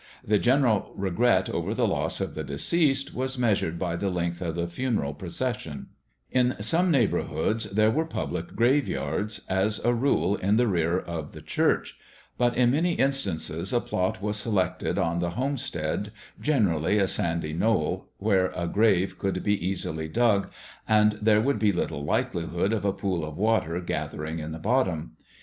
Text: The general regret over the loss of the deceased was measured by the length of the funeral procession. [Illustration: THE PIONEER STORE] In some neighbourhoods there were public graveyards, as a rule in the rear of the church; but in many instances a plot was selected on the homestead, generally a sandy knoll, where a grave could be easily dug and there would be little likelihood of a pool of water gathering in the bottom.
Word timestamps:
The 0.25 0.39
general 0.39 0.93
regret 0.97 1.47
over 1.47 1.75
the 1.75 1.85
loss 1.87 2.21
of 2.21 2.33
the 2.33 2.43
deceased 2.43 3.13
was 3.13 3.37
measured 3.37 3.77
by 3.77 3.95
the 3.95 4.09
length 4.09 4.41
of 4.41 4.55
the 4.55 4.65
funeral 4.67 5.13
procession. 5.13 5.89
[Illustration: 6.31 6.31
THE 6.31 6.35
PIONEER 6.35 6.49
STORE] 6.49 6.59
In 6.59 6.63
some 6.83 6.91
neighbourhoods 6.91 7.63
there 7.65 7.91
were 7.91 8.05
public 8.05 8.55
graveyards, 8.55 9.41
as 9.47 9.77
a 9.85 9.93
rule 9.93 10.37
in 10.37 10.55
the 10.55 10.65
rear 10.67 10.97
of 10.97 11.33
the 11.33 11.41
church; 11.43 11.99
but 12.35 12.57
in 12.57 12.71
many 12.71 12.93
instances 12.93 13.71
a 13.71 13.79
plot 13.79 14.23
was 14.23 14.37
selected 14.37 14.97
on 14.97 15.19
the 15.19 15.29
homestead, 15.37 16.11
generally 16.39 16.97
a 16.97 17.07
sandy 17.07 17.53
knoll, 17.53 18.09
where 18.17 18.51
a 18.55 18.65
grave 18.67 19.19
could 19.19 19.43
be 19.43 19.53
easily 19.63 20.07
dug 20.07 20.49
and 20.87 21.11
there 21.21 21.41
would 21.41 21.59
be 21.59 21.71
little 21.71 22.03
likelihood 22.03 22.73
of 22.73 22.85
a 22.85 22.91
pool 22.91 23.23
of 23.23 23.37
water 23.37 23.79
gathering 23.79 24.39
in 24.39 24.51
the 24.51 24.57
bottom. 24.57 25.11